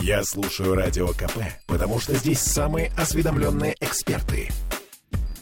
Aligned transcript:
Я 0.00 0.24
слушаю 0.24 0.74
Радио 0.74 1.08
КП, 1.08 1.42
потому 1.66 2.00
что 2.00 2.14
здесь 2.14 2.40
самые 2.40 2.90
осведомленные 2.96 3.76
эксперты. 3.80 4.48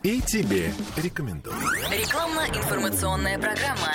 И 0.02 0.20
тебе 0.20 0.72
рекомендую. 0.96 1.56
Рекламно-информационная 1.90 3.38
программа. 3.38 3.94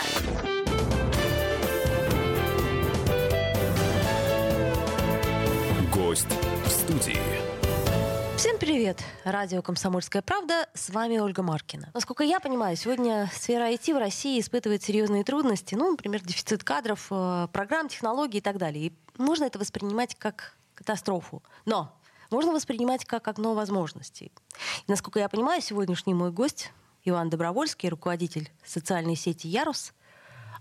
Гость 5.93 6.27
в 6.66 6.70
студии. 6.70 7.52
Всем 8.44 8.57
привет! 8.57 9.02
Радио 9.23 9.62
«Комсомольская 9.62 10.21
правда». 10.21 10.68
С 10.73 10.89
вами 10.89 11.18
Ольга 11.18 11.42
Маркина. 11.42 11.89
Насколько 11.93 12.25
я 12.25 12.42
понимаю, 12.42 12.75
сегодня 12.75 13.32
сфера 13.34 13.71
IT 13.71 13.93
в 13.93 13.98
России 13.98 14.38
испытывает 14.38 14.84
серьезные 14.84 15.23
трудности. 15.23 15.75
Ну, 15.75 15.92
например, 15.92 16.21
дефицит 16.21 16.61
кадров, 16.61 17.07
э, 17.10 17.48
программ, 17.54 17.88
технологий 17.88 18.39
и 18.39 18.42
так 18.42 18.57
далее. 18.57 18.88
И 18.88 18.93
можно 19.18 19.46
это 19.46 19.60
воспринимать 19.60 20.16
как 20.16 20.57
катастрофу. 20.75 21.42
Но 21.64 21.98
можно 22.32 22.51
воспринимать 22.51 23.06
как 23.06 23.25
окно 23.29 23.54
возможностей. 23.54 24.34
И, 24.86 24.92
насколько 24.92 25.20
я 25.20 25.29
понимаю, 25.29 25.62
сегодняшний 25.62 26.14
мой 26.14 26.32
гость 26.34 26.73
Иван 27.06 27.29
Добровольский, 27.29 27.87
руководитель 27.87 28.51
социальной 28.65 29.15
сети 29.15 29.48
«Ярус», 29.48 29.93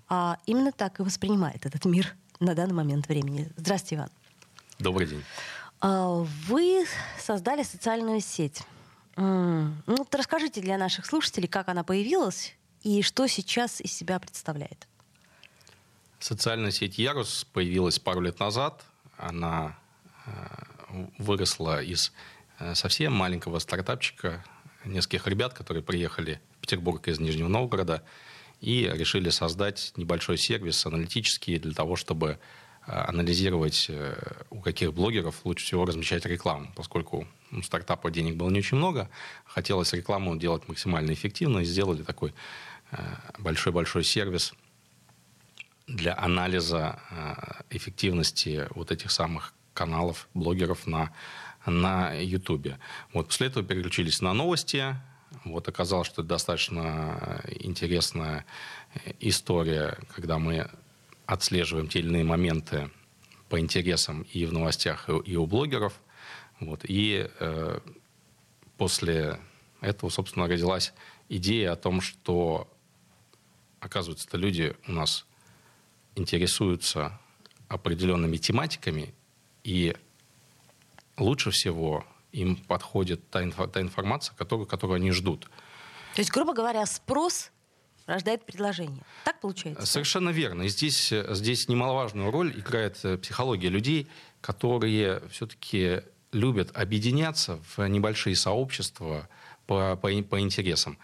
а 0.09 0.39
именно 0.47 0.71
так 0.71 1.01
и 1.01 1.03
воспринимает 1.03 1.67
этот 1.67 1.85
мир 1.85 2.15
на 2.39 2.55
данный 2.55 2.75
момент 2.75 3.09
времени. 3.09 3.51
Здравствуйте, 3.57 3.97
Иван. 3.97 4.11
Добрый 4.79 5.09
день. 5.09 5.25
А, 5.85 6.25
вы 6.47 6.87
создали 7.19 7.65
социальную 7.65 8.21
сеть. 8.21 8.63
Ну, 9.17 10.07
расскажите 10.11 10.61
для 10.61 10.79
наших 10.79 11.05
слушателей, 11.05 11.49
как 11.49 11.69
она 11.69 11.83
появилась 11.83 12.55
и 12.83 13.03
что 13.03 13.27
сейчас 13.27 13.81
из 13.81 13.93
себя 13.93 14.19
представляет. 14.19 14.87
Социальная 16.19 16.71
сеть 16.71 16.99
Ярус 16.99 17.45
появилась 17.53 17.99
пару 17.99 18.21
лет 18.21 18.39
назад. 18.39 18.85
Она 19.19 19.77
э, 20.25 20.31
выросла 21.19 21.83
из 21.83 22.13
э, 22.59 22.75
совсем 22.75 23.13
маленького 23.13 23.59
стартапчика, 23.59 24.45
нескольких 24.85 25.27
ребят, 25.27 25.53
которые 25.53 25.83
приехали 25.83 26.41
в 26.57 26.61
Петербург 26.61 27.07
из 27.09 27.19
Нижнего 27.19 27.49
Новгорода 27.49 28.05
и 28.61 28.89
решили 28.93 29.31
создать 29.31 29.93
небольшой 29.97 30.39
сервис 30.39 30.87
аналитический 30.87 31.59
для 31.59 31.75
того, 31.75 31.97
чтобы 31.97 32.39
анализировать, 32.87 33.87
э, 33.89 34.15
у 34.51 34.61
каких 34.61 34.93
блогеров 34.93 35.45
лучше 35.45 35.65
всего 35.65 35.85
размещать 35.85 36.27
рекламу, 36.27 36.73
поскольку 36.75 37.29
у 37.53 37.63
стартапа 37.63 38.11
денег 38.11 38.37
было 38.37 38.51
не 38.51 38.59
очень 38.59 38.77
много, 38.77 39.09
хотелось 39.45 39.93
рекламу 39.93 40.37
делать 40.37 40.67
максимально 40.69 41.13
эффективно, 41.13 41.59
и 41.59 41.65
сделали 41.65 42.03
такой 42.03 42.35
э, 42.91 42.97
большой-большой 43.39 44.03
сервис 44.03 44.55
для 45.87 46.17
анализа 46.17 46.99
эффективности 47.69 48.67
вот 48.71 48.91
этих 48.93 49.11
самых 49.11 49.53
каналов, 49.75 50.29
блогеров 50.33 50.87
на, 50.87 51.13
на 51.67 52.15
YouTube. 52.15 52.75
Вот 53.13 53.29
после 53.29 53.49
этого 53.49 53.65
переключились 53.67 54.21
на 54.21 54.33
новости. 54.33 54.97
Вот 55.45 55.69
оказалось, 55.69 56.07
что 56.07 56.23
это 56.23 56.29
достаточно 56.29 57.43
интересная 57.49 58.47
история, 59.19 59.99
когда 60.15 60.39
мы 60.39 60.71
отслеживаем 61.33 61.89
те 61.89 62.01
или 62.01 62.09
иные 62.09 62.25
моменты 62.25 62.91
по 63.49 63.59
интересам 63.59 64.23
и 64.33 64.47
в 64.47 64.53
новостях, 64.53 65.09
и 65.09 65.37
у 65.37 65.47
блогеров. 65.47 66.01
Вот. 66.61 66.85
И 66.85 67.29
э, 67.41 67.81
после 68.77 69.39
этого, 69.81 70.11
собственно, 70.11 70.47
родилась 70.47 70.93
идея 71.29 71.73
о 71.73 71.77
том, 71.77 72.01
что, 72.01 72.71
оказывается, 73.81 74.29
люди 74.37 74.77
у 74.87 74.93
нас 74.93 75.27
интересуются 76.15 77.19
определенными 77.69 78.37
тематиками, 78.37 79.15
и 79.65 79.97
лучше 81.17 81.51
всего 81.51 82.05
им 82.33 82.57
подходит 82.57 83.29
та, 83.31 83.43
инфо, 83.43 83.67
та 83.67 83.81
информация, 83.81 84.35
которую, 84.37 84.67
которую 84.67 84.97
они 84.97 85.11
ждут. 85.11 85.51
То 86.15 86.21
есть, 86.21 86.31
грубо 86.31 86.53
говоря, 86.53 86.85
спрос 86.87 87.51
рождает 88.07 88.45
предложение. 88.45 89.03
Так 89.25 89.41
получается? 89.41 89.87
Совершенно 89.87 90.31
верно. 90.31 90.63
И 90.63 90.69
здесь, 90.69 91.13
здесь 91.31 91.69
немаловажную 91.69 92.31
роль 92.31 92.53
играет 92.59 92.99
э, 93.05 93.19
психология 93.19 93.69
людей, 93.69 94.09
которые 94.41 95.23
все-таки 95.31 96.03
любят 96.33 96.77
объединяться 96.77 97.61
в 97.77 97.87
небольшие 97.87 98.37
сообщества 98.37 99.29
по, 99.67 99.97
по, 99.97 100.09
по 100.23 100.41
интересам. 100.41 100.99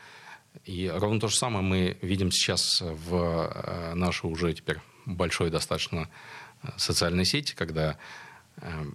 И 0.64 0.90
ровно 0.92 1.20
то 1.20 1.28
же 1.28 1.36
самое 1.36 1.64
мы 1.64 1.98
видим 2.02 2.30
сейчас 2.30 2.80
в 2.80 3.14
э, 3.14 3.94
нашей 3.94 4.26
уже 4.26 4.52
теперь 4.54 4.78
большой 5.06 5.50
достаточно 5.50 6.08
э, 6.62 6.68
социальной 6.76 7.24
сети, 7.24 7.54
когда 7.54 7.98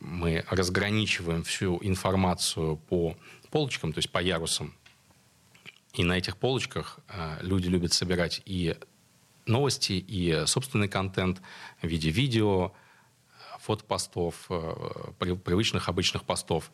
мы 0.02 0.44
разграничиваем 0.50 1.42
всю 1.46 1.80
информацию 1.82 2.76
по 2.76 3.16
полочкам, 3.50 3.94
то 3.94 4.00
есть 4.00 4.10
по 4.10 4.20
ярусам 4.22 4.74
и 5.94 6.04
на 6.04 6.14
этих 6.18 6.38
полочках 6.38 7.00
э, 7.08 7.38
люди 7.42 7.68
любят 7.68 7.94
собирать 7.94 8.42
и 8.46 8.76
новости, 9.46 9.94
и 9.94 10.46
собственный 10.46 10.88
контент 10.88 11.42
в 11.82 11.88
виде 11.88 12.10
видео, 12.10 12.74
фотопостов, 13.60 14.48
э, 14.50 15.12
привычных 15.20 15.90
обычных 15.90 16.24
постов. 16.24 16.72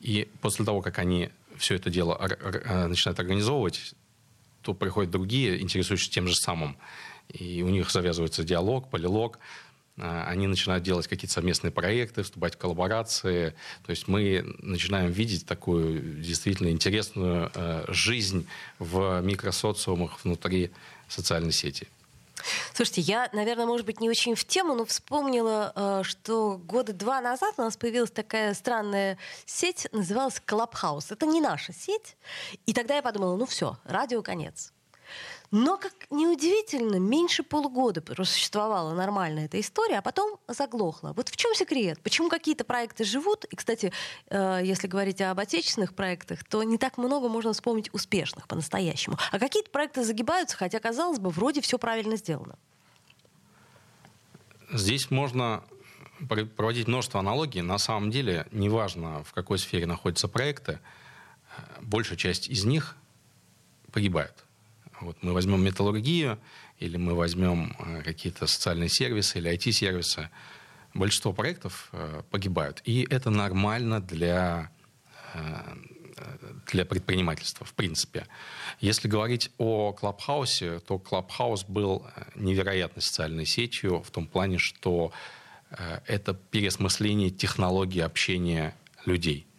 И 0.00 0.28
после 0.40 0.64
того, 0.64 0.80
как 0.80 0.98
они 0.98 1.30
все 1.56 1.74
это 1.74 1.90
дело 1.90 2.16
э, 2.20 2.86
начинают 2.88 3.20
организовывать, 3.20 3.94
то 4.62 4.74
приходят 4.74 5.10
другие, 5.10 5.60
интересующиеся 5.60 6.12
тем 6.12 6.26
же 6.26 6.34
самым. 6.34 6.78
И 7.28 7.62
у 7.62 7.68
них 7.68 7.90
завязывается 7.90 8.42
диалог, 8.42 8.90
полилог. 8.90 9.38
А, 9.98 10.24
они 10.28 10.46
начинают 10.46 10.82
делать 10.84 11.06
какие-то 11.06 11.34
совместные 11.34 11.70
проекты, 11.70 12.22
вступать 12.22 12.54
в 12.54 12.58
коллаборации. 12.58 13.54
То 13.84 13.90
есть 13.90 14.08
мы 14.08 14.56
начинаем 14.58 15.10
видеть 15.10 15.46
такую 15.46 16.00
действительно 16.22 16.68
интересную 16.68 17.50
э, 17.54 17.84
жизнь 17.88 18.46
в 18.78 19.20
микросоциумах 19.20 20.24
внутри 20.24 20.70
социальной 21.08 21.52
сети. 21.52 21.88
Слушайте, 22.72 23.02
я, 23.02 23.28
наверное, 23.32 23.66
может 23.66 23.86
быть, 23.86 24.00
не 24.00 24.08
очень 24.08 24.34
в 24.34 24.44
тему, 24.44 24.74
но 24.74 24.84
вспомнила, 24.84 25.72
э, 25.74 26.02
что 26.04 26.58
года 26.58 26.92
два 26.92 27.20
назад 27.20 27.54
у 27.58 27.62
нас 27.62 27.76
появилась 27.76 28.10
такая 28.10 28.54
странная 28.54 29.18
сеть, 29.44 29.86
называлась 29.92 30.42
Clubhouse. 30.46 31.06
Это 31.10 31.26
не 31.26 31.40
наша 31.40 31.72
сеть. 31.72 32.16
И 32.66 32.72
тогда 32.72 32.96
я 32.96 33.02
подумала, 33.02 33.36
ну 33.36 33.46
все, 33.46 33.76
радио 33.84 34.22
конец. 34.22 34.72
Но, 35.52 35.76
как 35.76 35.92
неудивительно, 36.08 36.96
меньше 36.96 37.42
полугода 37.42 38.00
просуществовала 38.00 38.94
нормальная 38.94 39.44
эта 39.44 39.60
история, 39.60 39.98
а 39.98 40.02
потом 40.02 40.40
заглохла. 40.48 41.12
Вот 41.14 41.28
в 41.28 41.36
чем 41.36 41.54
секрет? 41.54 42.00
Почему 42.02 42.30
какие-то 42.30 42.64
проекты 42.64 43.04
живут? 43.04 43.44
И, 43.44 43.54
кстати, 43.54 43.92
э, 44.30 44.62
если 44.64 44.86
говорить 44.86 45.20
об 45.20 45.38
отечественных 45.38 45.94
проектах, 45.94 46.42
то 46.44 46.62
не 46.62 46.78
так 46.78 46.96
много 46.96 47.28
можно 47.28 47.52
вспомнить 47.52 47.92
успешных 47.92 48.48
по-настоящему. 48.48 49.18
А 49.30 49.38
какие-то 49.38 49.68
проекты 49.70 50.04
загибаются, 50.04 50.56
хотя, 50.56 50.80
казалось 50.80 51.18
бы, 51.18 51.28
вроде 51.28 51.60
все 51.60 51.78
правильно 51.78 52.16
сделано. 52.16 52.56
Здесь 54.72 55.10
можно 55.10 55.64
проводить 56.56 56.88
множество 56.88 57.20
аналогий. 57.20 57.60
На 57.60 57.76
самом 57.76 58.10
деле, 58.10 58.46
неважно, 58.52 59.22
в 59.22 59.34
какой 59.34 59.58
сфере 59.58 59.84
находятся 59.84 60.28
проекты, 60.28 60.80
э, 61.58 61.82
большая 61.82 62.16
часть 62.16 62.48
из 62.48 62.64
них 62.64 62.96
погибает. 63.92 64.46
Вот 65.02 65.16
мы 65.22 65.32
возьмем 65.32 65.62
металлургию, 65.64 66.38
или 66.78 66.96
мы 66.96 67.14
возьмем 67.14 67.76
э, 67.78 68.02
какие-то 68.02 68.46
социальные 68.46 68.88
сервисы 68.88 69.38
или 69.38 69.52
IT-сервисы. 69.52 70.30
Большинство 70.94 71.32
проектов 71.32 71.88
э, 71.92 72.22
погибают. 72.30 72.82
И 72.84 73.06
это 73.10 73.30
нормально 73.30 74.00
для, 74.00 74.70
э, 75.34 75.76
для 76.70 76.84
предпринимательства, 76.84 77.66
в 77.66 77.74
принципе. 77.74 78.26
Если 78.80 79.08
говорить 79.08 79.50
о 79.58 79.92
Клабхаусе, 79.92 80.78
то 80.78 80.98
Клабхаус 80.98 81.64
был 81.64 82.06
невероятной 82.36 83.02
социальной 83.02 83.46
сетью 83.46 84.02
в 84.02 84.10
том 84.10 84.26
плане, 84.26 84.58
что 84.58 85.12
это 86.06 86.34
переосмысление 86.34 87.30
технологии 87.30 88.00
общения 88.00 88.74
людей– 89.06 89.46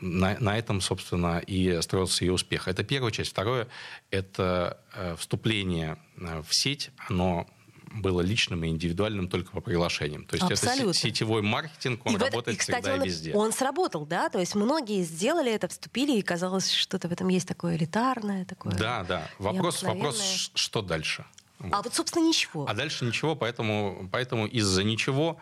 на, 0.00 0.36
на 0.38 0.58
этом, 0.58 0.80
собственно, 0.80 1.38
и 1.38 1.80
строился 1.82 2.24
ее 2.24 2.32
успех. 2.32 2.68
Это 2.68 2.84
первая 2.84 3.12
часть. 3.12 3.30
Второе– 3.30 3.68
это 4.10 4.80
э, 4.94 5.16
вступление 5.16 5.98
э, 6.16 6.42
в 6.42 6.54
сеть. 6.54 6.90
Оно 7.08 7.46
было 7.92 8.20
личным 8.20 8.64
и 8.64 8.68
индивидуальным 8.68 9.28
только 9.28 9.52
по 9.52 9.60
приглашениям. 9.60 10.24
То 10.26 10.36
есть 10.36 10.50
Абсолютно. 10.50 10.90
это 10.90 10.98
сетевой 10.98 11.42
маркетинг, 11.42 12.04
он 12.04 12.16
и 12.16 12.18
работает 12.18 12.56
и, 12.56 12.60
кстати, 12.60 12.76
всегда 12.76 12.94
он, 12.94 13.02
и 13.02 13.06
везде. 13.06 13.34
Он 13.34 13.52
сработал, 13.52 14.06
да? 14.06 14.28
То 14.28 14.38
есть 14.38 14.54
многие 14.54 15.02
сделали 15.02 15.52
это, 15.52 15.68
вступили, 15.68 16.18
и 16.18 16.22
казалось, 16.22 16.70
что-то 16.70 17.08
в 17.08 17.12
этом 17.12 17.28
есть 17.28 17.48
такое 17.48 17.76
элитарное, 17.76 18.44
такое. 18.44 18.74
Да, 18.74 19.04
да. 19.04 19.28
Вопрос, 19.38 19.82
вопрос 19.82 20.50
что 20.54 20.82
дальше? 20.82 21.24
Вот. 21.58 21.72
А 21.72 21.82
вот, 21.82 21.94
собственно, 21.94 22.26
ничего. 22.26 22.66
А 22.68 22.74
дальше 22.74 23.04
ничего, 23.04 23.34
поэтому, 23.34 24.08
поэтому 24.12 24.46
из-за 24.46 24.84
ничего 24.84 25.38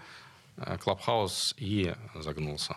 Клабхаус 0.56 1.54
и 1.58 1.94
загнулся. 2.14 2.76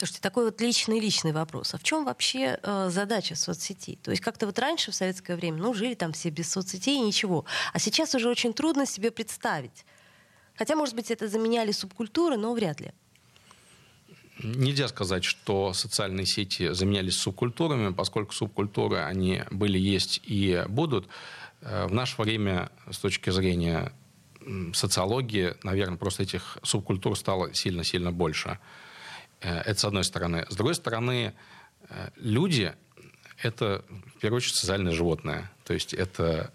Слушайте, 0.00 0.22
такой 0.22 0.46
вот 0.46 0.58
личный-личный 0.62 1.32
вопрос. 1.32 1.74
А 1.74 1.76
в 1.76 1.82
чем 1.82 2.06
вообще 2.06 2.58
э, 2.62 2.88
задача 2.88 3.34
соцсети? 3.34 3.98
То 4.02 4.10
есть 4.12 4.22
как-то 4.22 4.46
вот 4.46 4.58
раньше, 4.58 4.92
в 4.92 4.94
советское 4.94 5.36
время, 5.36 5.58
ну, 5.58 5.74
жили 5.74 5.92
там 5.92 6.14
все 6.14 6.30
без 6.30 6.50
соцсетей 6.50 6.96
и 6.96 7.00
ничего. 7.00 7.44
А 7.74 7.78
сейчас 7.78 8.14
уже 8.14 8.30
очень 8.30 8.54
трудно 8.54 8.86
себе 8.86 9.10
представить, 9.10 9.84
Хотя, 10.56 10.74
может 10.74 10.94
быть, 10.94 11.10
это 11.10 11.28
заменяли 11.28 11.70
субкультуры, 11.70 12.38
но 12.38 12.54
вряд 12.54 12.80
ли. 12.80 12.92
Нельзя 14.42 14.88
сказать, 14.88 15.22
что 15.22 15.74
социальные 15.74 16.24
сети 16.24 16.72
заменялись 16.72 17.16
субкультурами, 17.18 17.92
поскольку 17.92 18.32
субкультуры, 18.32 19.00
они 19.00 19.42
были, 19.50 19.78
есть 19.78 20.22
и 20.24 20.64
будут. 20.66 21.08
Э, 21.60 21.86
в 21.86 21.92
наше 21.92 22.22
время, 22.22 22.70
с 22.90 22.98
точки 22.98 23.28
зрения 23.28 23.92
социологии, 24.72 25.56
наверное, 25.62 25.98
просто 25.98 26.22
этих 26.22 26.56
субкультур 26.62 27.18
стало 27.18 27.52
сильно-сильно 27.52 28.12
больше. 28.12 28.58
Э, 29.40 29.60
это 29.60 29.80
с 29.80 29.84
одной 29.84 30.04
стороны. 30.04 30.46
С 30.48 30.56
другой 30.56 30.74
стороны, 30.74 31.34
э, 31.88 32.08
люди— 32.16 32.74
это, 33.42 33.84
в 34.14 34.20
первую 34.20 34.38
очередь, 34.38 34.56
социальное 34.56 34.92
животное. 34.92 35.50
То 35.64 35.74
есть 35.74 35.94
это 35.94 36.52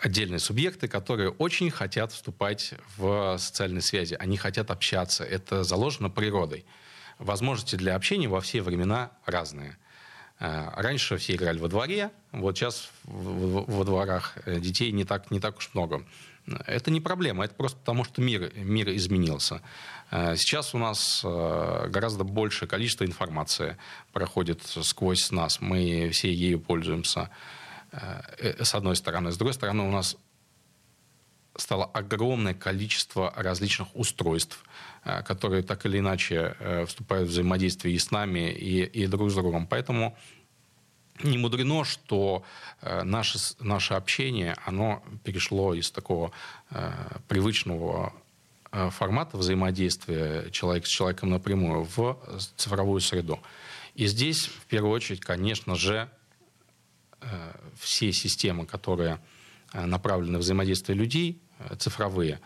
отдельные 0.00 0.38
субъекты, 0.38 0.88
которые 0.88 1.30
очень 1.30 1.70
хотят 1.70 2.12
вступать 2.12 2.74
в 2.96 3.36
социальные 3.36 3.82
связи. 3.82 4.14
Они 4.14 4.38
хотят 4.38 4.70
общаться. 4.70 5.22
Это 5.24 5.64
заложено 5.64 6.08
природой. 6.08 6.64
Возможности 7.18 7.76
для 7.76 7.94
общения 7.94 8.28
во 8.28 8.40
все 8.40 8.62
времена 8.62 9.10
разные. 9.26 9.76
Э, 10.40 10.70
раньше 10.74 11.16
все 11.16 11.34
играли 11.36 11.58
во 11.58 11.68
дворе, 11.68 12.10
вот 12.32 12.56
сейчас 12.56 12.90
во 13.04 13.84
дворах 13.84 14.36
э, 14.44 14.58
детей 14.58 14.90
не 14.90 15.04
так, 15.04 15.30
не 15.30 15.38
так 15.38 15.58
уж 15.58 15.70
много. 15.74 16.04
Это 16.66 16.90
не 16.90 17.00
проблема, 17.00 17.44
это 17.44 17.54
просто 17.54 17.78
потому, 17.78 18.04
что 18.04 18.20
мир, 18.20 18.52
мир 18.54 18.90
изменился. 18.90 19.62
Э, 20.10 20.36
сейчас 20.36 20.74
у 20.74 20.78
нас 20.78 21.20
гораздо 21.22 22.24
большее 22.24 22.68
количество 22.68 23.04
информации 23.04 23.76
проходит 24.12 24.62
сквозь 24.62 25.30
нас, 25.30 25.60
мы 25.60 26.10
все 26.10 26.32
ею 26.32 26.60
пользуемся, 26.60 27.30
с 27.92 28.74
одной 28.74 28.96
стороны. 28.96 29.30
С 29.30 29.36
другой 29.36 29.54
стороны, 29.54 29.84
у 29.84 29.90
нас 29.92 30.16
стало 31.56 31.84
огромное 31.84 32.54
количество 32.54 33.32
различных 33.36 33.94
устройств, 33.94 34.64
э, 35.04 35.22
которые 35.22 35.62
так 35.62 35.86
или 35.86 35.98
иначе 35.98 36.56
э, 36.58 36.86
вступают 36.86 37.28
в 37.28 37.32
взаимодействие 37.32 37.94
и 37.94 37.98
с 37.98 38.10
нами, 38.10 38.50
и, 38.50 38.84
и 38.84 39.06
друг 39.06 39.30
с 39.30 39.34
другом. 39.34 39.66
Поэтому 39.66 40.16
не 41.22 41.38
мудрено, 41.38 41.84
что 41.84 42.44
э, 42.80 43.02
наше, 43.04 43.38
наше 43.60 43.94
общение, 43.94 44.56
оно 44.64 45.02
перешло 45.22 45.74
из 45.74 45.90
такого 45.90 46.32
привычного 47.28 48.12
формата 48.90 49.36
взаимодействия 49.36 50.50
человека 50.50 50.88
с 50.88 50.90
человеком 50.90 51.30
напрямую 51.30 51.84
в 51.84 52.18
цифровую 52.56 53.00
среду. 53.00 53.38
И 53.94 54.06
здесь, 54.06 54.46
в 54.46 54.66
первую 54.66 54.92
очередь, 54.92 55.20
конечно 55.20 55.76
же, 55.76 56.10
все 57.78 58.12
системы, 58.12 58.66
которые 58.66 59.20
направлены 59.72 60.32
на 60.32 60.38
взаимодействие 60.38 60.98
людей, 60.98 61.40
Э, 61.58 61.74
цифровые, 61.76 62.40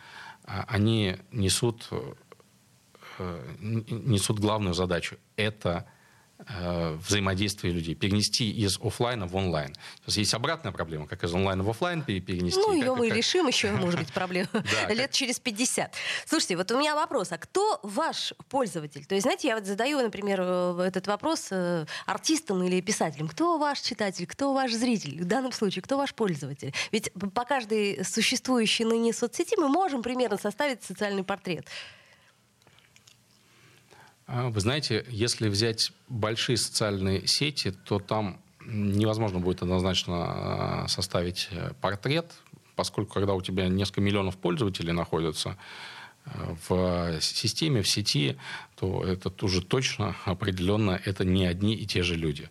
а 0.44 0.64
они 0.68 1.16
несут, 1.32 1.88
э, 3.18 3.54
несут 3.58 4.38
главную 4.38 4.74
задачу. 4.74 5.16
Это 5.36 5.86
Э, 5.86 5.97
взаимодействия 6.38 7.70
людей, 7.70 7.94
перенести 7.94 8.50
из 8.50 8.78
офлайна 8.80 9.26
в 9.26 9.34
онлайн. 9.36 9.74
Сейчас 10.02 10.16
есть 10.18 10.34
обратная 10.34 10.72
проблема, 10.72 11.06
как 11.06 11.24
из 11.24 11.34
онлайна 11.34 11.64
в 11.64 11.70
офлайн 11.70 12.02
перенести. 12.02 12.58
Ну, 12.58 12.72
ее 12.72 12.86
как, 12.86 12.98
мы 12.98 13.08
как... 13.08 13.16
решим 13.16 13.46
еще, 13.48 13.72
может 13.72 13.98
быть, 13.98 14.12
проблема 14.12 14.48
лет 14.88 15.10
через 15.10 15.40
50. 15.40 15.94
Слушайте, 16.26 16.56
вот 16.56 16.70
у 16.70 16.78
меня 16.78 16.94
вопрос, 16.94 17.32
а 17.32 17.38
кто 17.38 17.80
ваш 17.82 18.34
пользователь? 18.48 19.04
То 19.04 19.14
есть, 19.14 19.24
знаете, 19.24 19.48
я 19.48 19.56
вот 19.56 19.66
задаю, 19.66 20.00
например, 20.00 20.40
э, 20.40 20.84
этот 20.86 21.06
вопрос 21.06 21.48
э, 21.50 21.86
артистам 22.06 22.62
или 22.62 22.80
писателям. 22.80 23.28
Кто 23.28 23.58
ваш 23.58 23.80
читатель, 23.80 24.26
кто 24.26 24.54
ваш 24.54 24.72
зритель? 24.72 25.20
В 25.20 25.26
данном 25.26 25.52
случае, 25.52 25.82
кто 25.82 25.96
ваш 25.96 26.14
пользователь? 26.14 26.74
Ведь 26.92 27.12
по 27.34 27.44
каждой 27.44 28.04
существующей 28.04 28.84
ныне 28.84 29.12
соцсети 29.12 29.56
мы 29.58 29.68
можем 29.68 30.02
примерно 30.02 30.38
составить 30.38 30.82
социальный 30.82 31.24
портрет. 31.24 31.66
А, 34.28 34.50
вы 34.50 34.60
знаете, 34.60 35.06
если 35.08 35.48
взять 35.48 35.90
большие 36.08 36.58
социальные 36.58 37.26
сети, 37.26 37.70
то 37.70 37.98
там 37.98 38.38
невозможно 38.66 39.40
будет 39.40 39.62
однозначно 39.62 40.16
а, 40.84 40.88
составить 40.88 41.48
э, 41.50 41.72
портрет, 41.80 42.30
поскольку 42.76 43.14
когда 43.14 43.32
у 43.32 43.40
тебя 43.40 43.68
несколько 43.68 44.02
миллионов 44.02 44.36
пользователей 44.36 44.92
находятся 44.92 45.56
э, 46.26 46.30
в 46.68 47.20
системе, 47.22 47.80
в 47.80 47.88
сети, 47.88 48.36
то 48.78 49.02
это 49.02 49.32
уже 49.42 49.62
точно, 49.62 50.14
определенно, 50.26 51.00
это 51.02 51.24
не 51.24 51.46
одни 51.46 51.74
и 51.74 51.86
те 51.86 52.02
же 52.02 52.14
люди. 52.14 52.50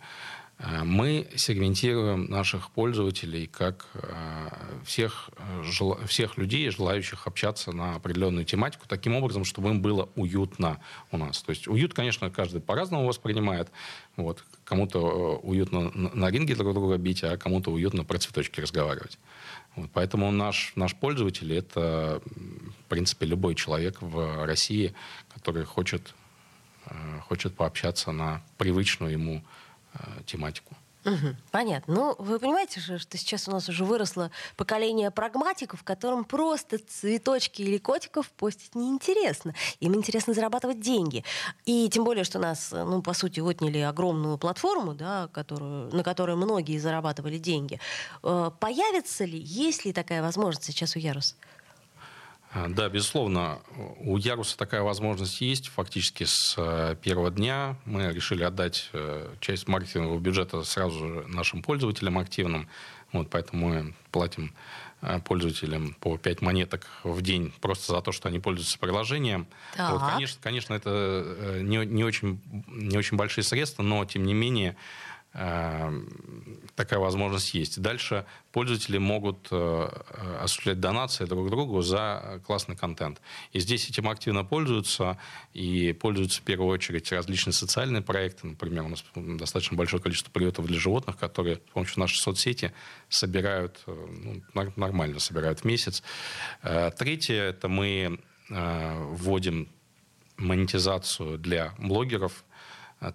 Э, 0.59 0.83
мы 0.83 1.27
сегментируем 1.35 2.25
наших 2.25 2.71
пользователей 2.71 3.47
как 3.47 3.87
э, 3.93 4.49
всех, 4.85 5.29
э, 5.37 6.05
всех 6.07 6.37
людей, 6.37 6.69
желающих 6.69 7.27
общаться 7.27 7.71
на 7.71 7.95
определенную 7.95 8.45
тематику, 8.45 8.85
таким 8.87 9.15
образом, 9.15 9.45
чтобы 9.45 9.69
им 9.69 9.81
было 9.81 10.09
уютно 10.15 10.79
у 11.11 11.17
нас. 11.17 11.41
То 11.43 11.51
есть 11.51 11.67
уют, 11.67 11.93
конечно, 11.93 12.29
каждый 12.31 12.61
по-разному 12.61 13.05
воспринимает. 13.05 13.69
Вот. 14.15 14.43
Кому-то 14.63 15.37
уютно 15.43 15.91
на 15.91 16.29
ринге 16.31 16.55
друг 16.55 16.73
друга 16.73 16.97
бить, 16.97 17.23
а 17.23 17.37
кому-то 17.37 17.71
уютно 17.71 18.03
про 18.03 18.17
цветочки 18.17 18.59
разговаривать. 18.59 19.19
Вот. 19.75 19.91
Поэтому 19.93 20.31
наш, 20.31 20.73
наш 20.75 20.95
пользователь— 20.95 21.53
это, 21.55 22.21
в 22.25 22.89
принципе, 22.89 23.27
любой 23.27 23.53
человек 23.53 24.01
в 24.01 24.45
России, 24.45 24.95
который 25.33 25.65
хочет, 25.65 26.15
хочет 27.27 27.53
пообщаться 27.53 28.11
на 28.11 28.41
привычную 28.57 29.11
ему 29.11 29.43
Э, 29.43 29.66
тематику. 30.25 30.75
Угу, 31.07 31.35
понятно. 31.51 31.93
Ну, 31.93 32.15
вы 32.19 32.37
понимаете 32.37 32.81
же, 32.81 32.97
что 32.97 33.17
сейчас 33.17 33.47
у 33.47 33.51
нас 33.51 33.69
уже 33.69 33.85
выросло 33.85 34.29
поколение 34.57 35.09
прагматиков, 35.09 35.83
которым 35.83 36.25
просто 36.25 36.79
цветочки 36.79 37.61
или 37.61 37.77
котиков 37.77 38.29
постить 38.31 38.75
неинтересно. 38.75 39.53
Им 39.79 39.95
интересно 39.95 40.33
зарабатывать 40.33 40.81
деньги. 40.81 41.23
И 41.65 41.87
тем 41.89 42.03
более, 42.03 42.25
что 42.25 42.39
нас, 42.39 42.71
ну, 42.71 43.01
по 43.01 43.13
сути, 43.13 43.39
отняли 43.39 43.79
огромную 43.79 44.37
платформу, 44.37 44.93
да, 44.93 45.29
которую, 45.31 45.95
на 45.95 46.03
которой 46.03 46.35
многие 46.35 46.77
зарабатывали 46.77 47.37
деньги. 47.37 47.79
Э, 48.23 48.51
появится 48.59 49.23
ли, 49.23 49.39
есть 49.39 49.85
ли 49.85 49.93
такая 49.93 50.21
возможность 50.21 50.65
сейчас 50.65 50.97
у 50.97 50.99
Ярус? 50.99 51.37
А, 52.51 52.67
да, 52.69 52.87
безусловно, 52.87 53.59
у 53.99 54.17
Яруса 54.17 54.57
такая 54.57 54.81
возможность 54.81 55.41
есть. 55.41 55.67
Фактически 55.67 56.23
с 56.23 56.55
э, 56.57 56.95
первого 57.01 57.29
дня 57.29 57.75
мы 57.85 58.11
решили 58.13 58.43
отдать 58.43 58.89
э, 58.93 59.33
часть 59.41 59.67
маркетингового 59.67 60.19
бюджета 60.19 60.63
сразу 60.63 60.97
же 60.97 61.25
нашим 61.27 61.61
пользователям 61.61 62.17
активным. 62.17 62.69
Вот, 63.11 63.29
поэтому 63.29 63.67
мы 63.67 63.93
платим 64.11 64.53
э, 65.01 65.19
пользователям 65.19 65.95
по 65.99 66.17
5 66.17 66.41
монеток 66.41 66.87
в 67.03 67.21
день 67.21 67.53
просто 67.59 67.91
за 67.91 68.01
то, 68.01 68.13
что 68.13 68.29
они 68.29 68.39
пользуются 68.39 68.79
приложением. 68.79 69.47
Вот, 69.77 70.01
конечно, 70.13 70.39
конечно, 70.41 70.73
это 70.73 71.59
не, 71.61 71.85
не, 71.85 72.03
очень, 72.05 72.39
не 72.67 72.97
очень 72.97 73.17
большие 73.17 73.43
средства, 73.43 73.83
но 73.83 74.05
тем 74.05 74.25
не 74.25 74.33
менее 74.33 74.77
такая 75.37 76.99
возможность 76.99 77.53
есть. 77.53 77.79
Дальше 77.79 78.25
пользователи 78.51 78.97
могут 78.97 79.47
э, 79.51 79.89
осуществлять 80.41 80.79
донации 80.79 81.25
друг 81.25 81.51
другу 81.51 81.81
за 81.81 82.41
классный 82.45 82.75
контент. 82.75 83.21
И 83.51 83.59
здесь 83.59 83.87
этим 83.87 84.09
активно 84.09 84.43
пользуются, 84.43 85.19
и 85.53 85.93
пользуются 85.93 86.41
в 86.41 86.43
первую 86.43 86.69
очередь 86.69 87.11
различные 87.11 87.53
социальные 87.53 88.01
проекты. 88.01 88.47
Например, 88.47 88.85
у 88.85 88.87
нас 88.89 89.03
достаточно 89.15 89.77
большое 89.77 90.01
количество 90.01 90.31
приютов 90.31 90.65
для 90.65 90.79
животных, 90.79 91.17
которые 91.17 91.57
с 91.57 91.71
помощью 91.71 91.99
нашей 91.99 92.17
соцсети 92.17 92.73
собирают, 93.09 93.79
э, 93.85 94.41
ну, 94.53 94.71
нормально 94.75 95.19
собирают 95.19 95.59
в 95.59 95.65
месяц. 95.65 96.01
Э, 96.63 96.89
третье, 96.97 97.43
это 97.43 97.67
мы 97.67 98.19
вводим 98.49 99.67
монетизацию 100.37 101.37
для 101.37 101.73
блогеров, 101.77 102.45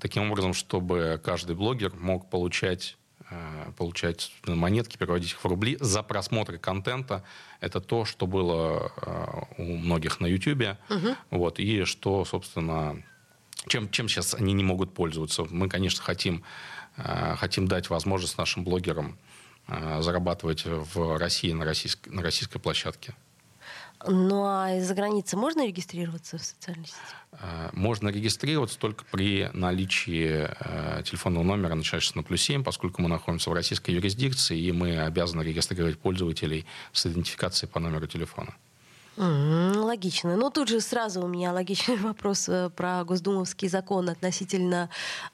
таким 0.01 0.31
образом, 0.31 0.55
чтобы 0.55 1.21
каждый 1.23 1.57
блогер 1.57 1.93
мог 1.95 2.31
получать 2.31 2.97
а, 3.33 3.73
получать 3.73 4.31
монетки, 4.47 4.97
переводить 4.97 5.33
их 5.33 5.43
в 5.43 5.47
рубли 5.47 5.79
за 5.81 6.03
просмотр 6.03 6.59
контента. 6.59 7.25
Это 7.61 7.81
то, 7.81 8.05
что 8.05 8.27
было 8.27 8.93
а, 8.97 9.45
у 9.57 9.63
многих 9.63 10.21
на 10.21 10.27
YouTube. 10.27 10.77
Угу. 10.91 11.17
Вот, 11.31 11.59
и 11.59 11.85
что, 11.85 12.25
собственно, 12.25 13.03
чем, 13.69 13.91
чем 13.91 14.09
сейчас 14.09 14.35
они 14.35 14.53
не 14.53 14.65
могут 14.65 14.93
пользоваться. 14.93 15.47
Мы, 15.49 15.69
конечно, 15.69 16.03
хотим, 16.03 16.43
хотим 16.97 17.69
дать 17.69 17.91
возможность 17.91 18.37
нашим 18.37 18.65
блогерам 18.65 19.19
зарабатывать 20.01 20.65
в 20.67 21.17
России 21.17 21.53
на 21.53 21.65
российской, 21.65 22.11
на 22.11 22.23
российской 22.23 22.59
площадке. 22.59 23.15
Ну 24.07 24.45
а 24.45 24.77
из-за 24.79 24.95
границы 24.95 25.37
можно 25.37 25.67
регистрироваться 25.67 26.39
в 26.39 26.43
социальной 26.43 26.87
сети? 26.87 26.99
Э, 27.33 27.71
можно 27.73 28.09
регистрироваться 28.09 28.79
только 28.79 29.05
при 29.11 29.51
наличии 29.53 30.49
э, 30.49 31.03
телефонного 31.05 31.45
номера, 31.45 31.75
начинающегося 31.75 32.19
на 32.19 32.23
плюс 32.23 32.43
7, 32.43 32.65
поскольку 32.65 33.03
мы 33.03 33.09
находимся 33.09 33.51
в 33.51 33.53
российской 33.53 33.93
юрисдикции, 33.93 34.59
и 34.59 34.73
мы 34.73 34.99
обязаны 35.01 35.43
регистрировать 35.43 35.99
пользователей 35.99 36.67
с 36.93 37.07
идентификацией 37.07 37.71
по 37.71 37.81
номеру 37.81 38.07
телефона. 38.07 38.55
Логично. 39.17 40.37
Ну, 40.37 40.51
тут 40.51 40.69
же 40.69 40.81
сразу 40.81 41.23
у 41.23 41.29
меня 41.29 41.53
логичный 41.53 41.97
вопрос 41.99 42.49
э, 42.49 42.71
про 42.71 43.05
Госдумовский 43.05 43.69
закон 43.69 44.09
относительно 44.09 44.89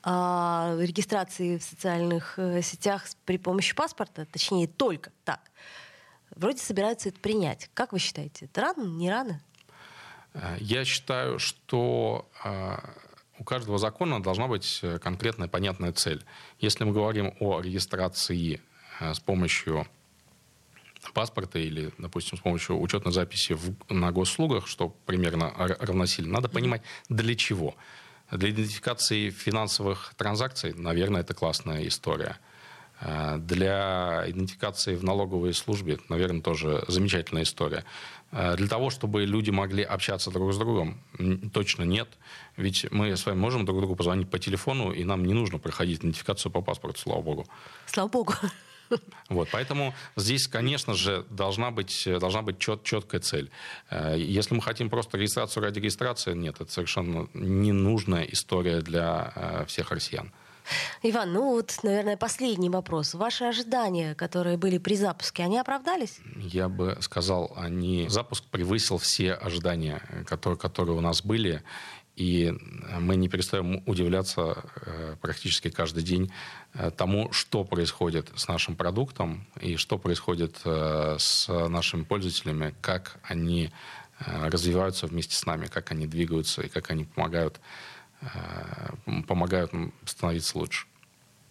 э, 0.04 0.78
регистрации 0.80 1.58
в 1.58 1.62
социальных 1.62 2.38
э, 2.38 2.60
сетях 2.62 3.04
при 3.24 3.38
помощи 3.38 3.74
паспорта, 3.76 4.26
точнее, 4.26 4.66
только 4.66 5.10
так 5.24 5.40
вроде 6.34 6.58
собираются 6.58 7.08
это 7.08 7.20
принять. 7.20 7.70
Как 7.74 7.92
вы 7.92 7.98
считаете, 7.98 8.46
это 8.46 8.60
рано, 8.60 8.84
не 8.84 9.10
рано? 9.10 9.42
Э, 10.34 10.56
я 10.60 10.84
считаю, 10.84 11.38
что 11.38 12.28
у 13.38 13.44
каждого 13.44 13.78
закона 13.78 14.22
должна 14.22 14.48
быть 14.48 14.82
конкретная 15.00 15.48
понятная 15.48 15.92
цель. 15.92 16.24
Если 16.58 16.84
мы 16.84 16.92
говорим 16.92 17.34
о 17.40 17.60
регистрации 17.60 18.60
с 19.00 19.20
помощью 19.20 19.86
паспорта 21.12 21.58
или, 21.58 21.92
допустим, 21.98 22.38
с 22.38 22.40
помощью 22.40 22.80
учетной 22.80 23.12
записи 23.12 23.54
в, 23.54 23.74
на 23.92 24.12
госуслугах, 24.12 24.66
что 24.66 24.88
примерно 25.06 25.52
равносильно, 25.56 26.34
надо 26.34 26.48
понимать, 26.48 26.82
для 27.08 27.34
чего. 27.34 27.74
Для 28.30 28.50
идентификации 28.50 29.30
финансовых 29.30 30.12
транзакций, 30.16 30.74
наверное, 30.74 31.22
это 31.22 31.34
классная 31.34 31.86
история. 31.86 32.38
Э, 33.00 33.38
для 33.38 34.24
идентификации 34.26 34.96
в 34.96 35.04
налоговой 35.04 35.54
службе, 35.54 35.98
наверное, 36.08 36.42
тоже 36.42 36.84
замечательная 36.88 37.44
история. 37.44 37.84
Э, 38.32 38.56
для 38.56 38.66
того, 38.66 38.90
чтобы 38.90 39.24
люди 39.24 39.50
могли 39.50 39.82
общаться 39.82 40.30
друг 40.30 40.52
с 40.52 40.58
другом, 40.58 41.00
точно 41.52 41.84
нет. 41.84 42.08
Ведь 42.56 42.90
мы 42.90 43.16
с 43.16 43.24
вами 43.26 43.38
можем 43.38 43.64
друг 43.64 43.78
другу 43.78 43.96
позвонить 43.96 44.30
по 44.30 44.38
телефону, 44.38 44.92
и 44.92 45.04
нам 45.04 45.24
не 45.24 45.34
нужно 45.34 45.58
проходить 45.58 46.00
идентификацию 46.00 46.50
по 46.50 46.60
паспорту, 46.60 46.98
слава 47.00 47.22
богу. 47.22 47.46
Слава 47.86 48.08
богу. 48.08 48.34
Вот, 49.28 49.50
поэтому 49.52 49.92
здесь, 50.16 50.48
конечно 50.48 50.94
же, 50.94 51.26
должна 51.28 51.70
быть, 51.70 52.08
должна 52.20 52.40
быть 52.40 52.58
чет, 52.58 52.84
четкая 52.84 53.20
цель. 53.20 53.50
Э, 53.90 54.16
если 54.18 54.54
мы 54.54 54.62
хотим 54.62 54.88
просто 54.88 55.18
регистрацию 55.18 55.62
ради 55.62 55.78
регистрации, 55.78 56.34
нет, 56.34 56.56
это 56.58 56.72
совершенно 56.72 57.28
ненужная 57.34 58.24
история 58.24 58.80
для 58.80 59.66
всех 59.68 59.90
россиян. 59.90 60.32
Иван, 61.02 61.32
ну 61.32 61.52
вот, 61.52 61.78
наверное, 61.82 62.16
последний 62.16 62.70
вопрос. 62.70 63.14
Ваши 63.14 63.44
ожидания, 63.44 64.14
которые 64.14 64.56
были 64.56 64.78
при 64.78 64.94
запуске, 64.94 65.44
они 65.44 65.58
оправдались? 65.58 66.18
Я 66.36 66.68
бы 66.68 66.98
сказал, 67.00 67.52
они... 67.56 68.08
запуск 68.08 68.44
превысил 68.44 68.98
все 68.98 69.32
ожидания, 69.34 70.02
которые, 70.26 70.58
которые 70.58 70.96
у 70.96 71.00
нас 71.00 71.22
были. 71.22 71.62
И 72.18 72.52
мы 72.98 73.14
не 73.14 73.28
перестаем 73.28 73.80
удивляться 73.86 74.64
э, 74.84 75.14
практически 75.20 75.70
каждый 75.70 76.02
день 76.02 76.32
э, 76.74 76.90
тому, 76.90 77.32
что 77.32 77.62
происходит 77.62 78.28
с 78.34 78.48
нашим 78.48 78.74
продуктом 78.74 79.46
и 79.60 79.76
что 79.76 79.98
происходит 79.98 80.60
э, 80.64 81.16
с 81.16 81.46
нашими 81.68 82.02
пользователями, 82.02 82.74
как 82.80 83.20
они 83.22 83.70
развиваются 84.18 85.06
вместе 85.06 85.36
с 85.36 85.46
нами, 85.46 85.66
как 85.66 85.92
они 85.92 86.08
двигаются 86.08 86.62
и 86.62 86.68
как 86.68 86.90
они 86.90 87.04
помогают, 87.04 87.60
помогают 89.26 89.72
становиться 90.04 90.58
лучше. 90.58 90.86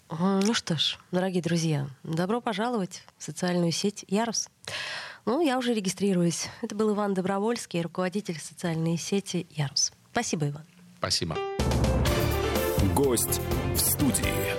Ну 0.10 0.54
что 0.54 0.78
ж, 0.78 0.98
дорогие 1.12 1.42
друзья, 1.42 1.88
добро 2.04 2.40
пожаловать 2.40 3.04
в 3.18 3.24
социальную 3.24 3.72
сеть 3.72 4.06
Ярус. 4.08 4.50
Ну, 5.26 5.46
я 5.46 5.58
уже 5.58 5.74
регистрируюсь. 5.74 6.48
Это 6.62 6.74
был 6.74 6.94
Иван 6.94 7.14
Добровольский, 7.14 7.82
руководитель 7.82 8.40
социальной 8.40 8.98
сети 8.98 9.46
Ярус. 9.50 9.92
Спасибо, 10.12 10.48
Иван. 10.48 10.66
Спасибо. 10.98 11.38
Гость 12.96 13.42
в 13.74 13.78
студии. 13.78 14.56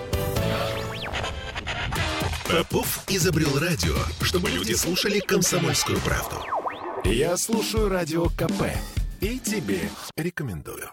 Попов 2.51 3.05
изобрел 3.09 3.59
радио, 3.59 3.97
чтобы 4.23 4.51
люди 4.51 4.75
слушали 4.75 5.21
комсомольскую 5.21 5.99
правду. 6.01 6.37
Я 7.05 7.37
слушаю 7.39 7.89
радио 7.89 8.27
КП 8.29 8.65
и 9.21 9.39
тебе 9.39 9.89
рекомендую. 10.17 10.91